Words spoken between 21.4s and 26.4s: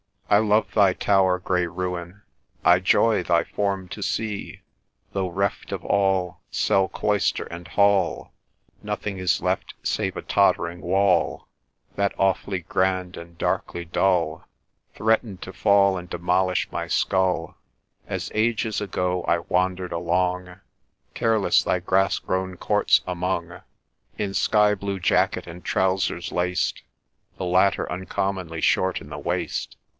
thy grass grown courts among, In sky blue jacket, and trousers